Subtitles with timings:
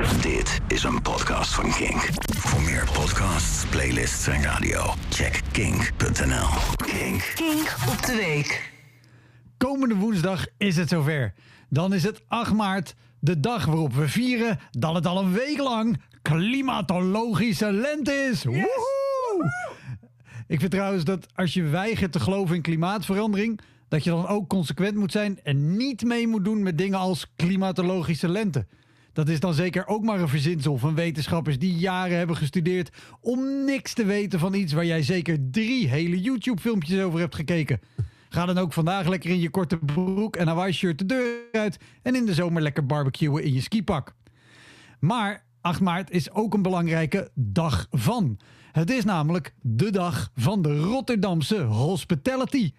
[0.00, 2.08] Dit is een podcast van Kink.
[2.36, 6.48] Voor meer podcasts, playlists en radio, check kink.nl.
[6.76, 7.32] Kink.
[7.34, 8.72] Kink op de week.
[9.56, 11.32] Komende woensdag is het zover.
[11.68, 15.58] Dan is het 8 maart, de dag waarop we vieren dat het al een week
[15.58, 18.44] lang klimatologische lente is.
[18.44, 19.52] Woehoe!
[20.46, 24.48] Ik vind trouwens dat als je weigert te geloven in klimaatverandering, dat je dan ook
[24.48, 28.66] consequent moet zijn en niet mee moet doen met dingen als klimatologische lente.
[29.12, 32.90] Dat is dan zeker ook maar een verzinsel van wetenschappers die jaren hebben gestudeerd
[33.20, 37.80] om niks te weten van iets waar jij zeker drie hele YouTube-filmpjes over hebt gekeken.
[38.28, 41.78] Ga dan ook vandaag lekker in je korte broek en Hawaii shirt de deur uit
[42.02, 44.14] en in de zomer lekker barbecuen in je skipak.
[45.00, 48.38] Maar 8 maart is ook een belangrijke dag van.
[48.72, 52.72] Het is namelijk de dag van de Rotterdamse hospitality.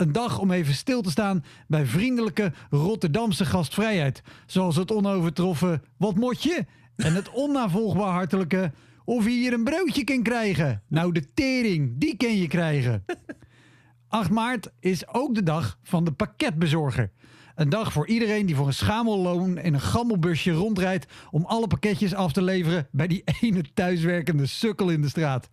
[0.00, 4.22] Een dag om even stil te staan bij vriendelijke Rotterdamse gastvrijheid.
[4.46, 6.64] Zoals het onovertroffen wat mot je?
[6.96, 8.72] En het onnavolgbaar hartelijke
[9.04, 10.82] of je hier een broodje kan krijgen.
[10.88, 13.04] Nou, de tering, die kan je krijgen.
[14.08, 17.10] 8 maart is ook de dag van de pakketbezorger.
[17.54, 22.14] Een dag voor iedereen die voor een schamelloon in een gammelbusje rondrijdt om alle pakketjes
[22.14, 25.48] af te leveren bij die ene thuiswerkende sukkel in de straat.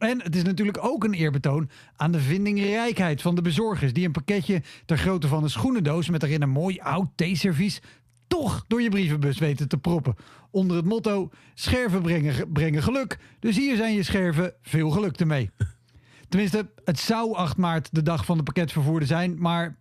[0.00, 4.12] En het is natuurlijk ook een eerbetoon aan de vindingrijkheid van de bezorgers die een
[4.12, 7.80] pakketje ter grootte van een schoenendoos met erin een mooi oud theeservies
[8.26, 10.14] toch door je brievenbus weten te proppen.
[10.50, 13.18] Onder het motto: scherven brengen, brengen geluk.
[13.38, 15.50] Dus hier zijn je scherven, veel geluk ermee.
[16.28, 19.76] Tenminste, het zou 8 maart de dag van de pakketvervoerder zijn, maar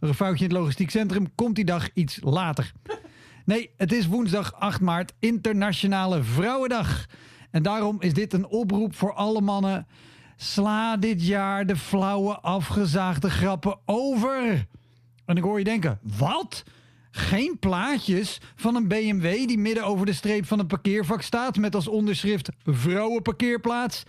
[0.00, 2.72] een foutje in het logistiek centrum komt die dag iets later.
[3.44, 7.06] Nee, het is woensdag 8 maart, Internationale Vrouwendag.
[7.52, 9.86] En daarom is dit een oproep voor alle mannen.
[10.36, 14.66] Sla dit jaar de flauwe afgezaagde grappen over.
[15.24, 16.62] En ik hoor je denken, wat?
[17.10, 21.74] Geen plaatjes van een BMW die midden over de streep van een parkeervak staat met
[21.74, 24.02] als onderschrift vrouwenparkeerplaats?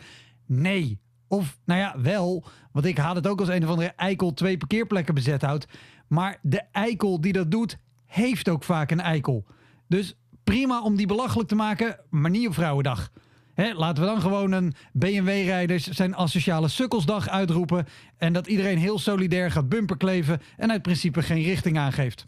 [0.46, 1.00] Nee.
[1.28, 4.58] Of, nou ja, wel, want ik haal het ook als een of andere eikel twee
[4.58, 5.68] parkeerplekken bezet houdt.
[6.08, 9.46] Maar de eikel die dat doet, heeft ook vaak een eikel.
[9.88, 13.12] Dus prima om die belachelijk te maken, maar niet op Vrouwendag.
[13.54, 17.86] Hè, laten we dan gewoon een BMW-rijders zijn asociale sukkelsdag uitroepen.
[18.18, 22.26] En dat iedereen heel solidair gaat bumperkleven en uit principe geen richting aangeeft.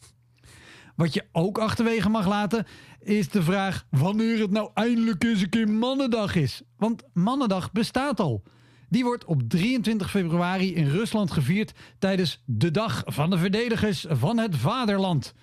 [0.95, 2.65] Wat je ook achterwege mag laten,
[2.99, 6.61] is de vraag wanneer het nou eindelijk eens een keer Mannendag is.
[6.77, 8.43] Want Mannendag bestaat al.
[8.89, 14.37] Die wordt op 23 februari in Rusland gevierd tijdens de Dag van de Verdedigers van
[14.37, 15.33] het Vaderland.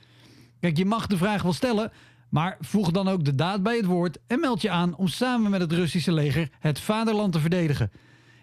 [0.61, 1.93] Kijk, je mag de vraag wel stellen,
[2.33, 5.51] maar voeg dan ook de daad bij het woord en meld je aan om samen
[5.51, 7.91] met het Russische leger het vaderland te verdedigen.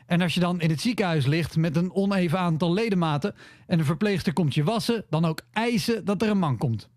[0.05, 3.35] En als je dan in het ziekenhuis ligt met een oneven aantal ledematen
[3.67, 6.89] en een verpleegster komt je wassen, dan ook eisen dat er een man komt.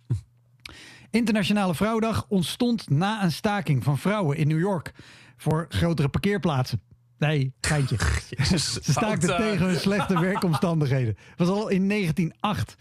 [1.10, 4.92] Internationale Vrouwendag ontstond na een staking van vrouwen in New York
[5.36, 6.80] voor grotere parkeerplaatsen.
[7.18, 7.96] Nee, geintje.
[8.56, 11.16] Ze staakten tegen hun slechte werkomstandigheden.
[11.36, 12.76] Dat was al in 1908.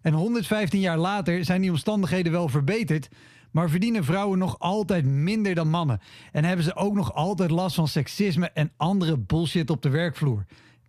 [0.00, 3.08] En 115 jaar later zijn die omstandigheden wel verbeterd.
[3.50, 6.00] Maar verdienen vrouwen nog altijd minder dan mannen.
[6.32, 10.44] En hebben ze ook nog altijd last van seksisme en andere bullshit op de werkvloer.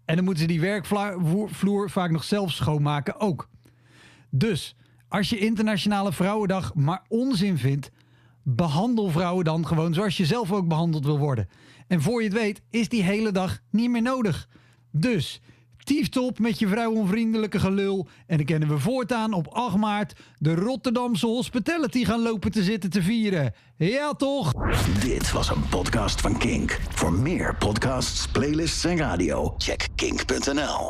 [0.06, 3.50] En dan moeten ze die werkvloer vaak nog zelf schoonmaken ook.
[4.30, 4.76] Dus
[5.08, 7.92] als je Internationale Vrouwendag maar onzin vindt,
[8.44, 11.50] behandel vrouwen dan gewoon zoals je zelf ook behandeld wil worden.
[11.88, 14.48] En voor je het weet, is die hele dag niet meer nodig.
[14.92, 15.42] Dus,
[15.88, 18.08] tieftop met je vrouwenvriendelijke gelul.
[18.28, 22.90] En dan kennen we voortaan op 8 maart de Rotterdamse Hospitality gaan lopen te zitten
[22.90, 23.54] te vieren.
[23.78, 24.54] Ja, toch?
[25.00, 26.80] Dit was een podcast van Kink.
[26.90, 30.86] Voor meer podcasts, playlists en radio, check kink.nl.